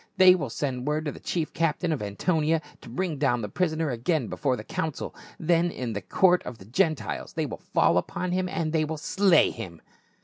They 0.17 0.33
will 0.33 0.49
send 0.49 0.87
word 0.87 1.05
to 1.05 1.11
the 1.11 1.19
chief 1.19 1.53
captain 1.53 1.91
of 1.91 2.01
Antonia 2.01 2.59
to 2.81 2.89
bring 2.89 3.19
down 3.19 3.43
the 3.43 3.47
prisoner 3.49 3.91
again 3.91 4.29
before 4.29 4.55
the 4.57 4.63
council, 4.63 5.13
then 5.39 5.69
in 5.69 5.93
the 5.93 6.01
court 6.01 6.41
of 6.41 6.57
the 6.57 6.65
Gentiles 6.65 7.33
they 7.33 7.45
will 7.45 7.61
fall 7.75 7.99
upon 7.99 8.31
him 8.31 8.49
and 8.49 8.75
slay 8.99 9.51
him." 9.51 9.79